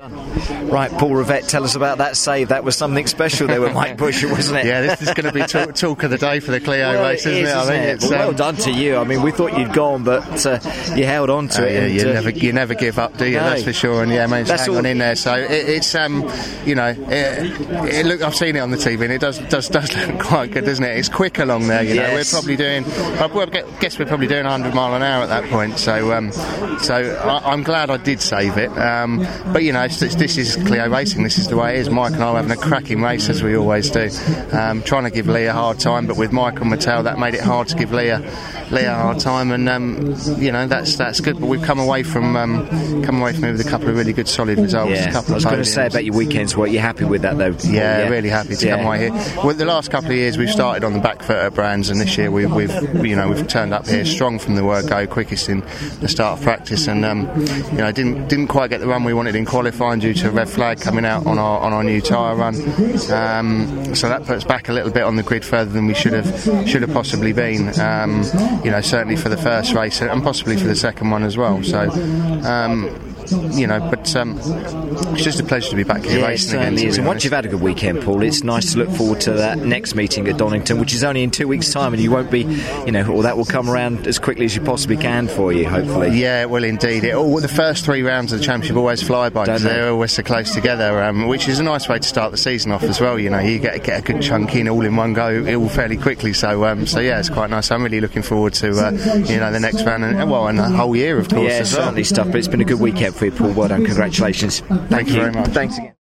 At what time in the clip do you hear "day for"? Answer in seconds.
6.16-6.52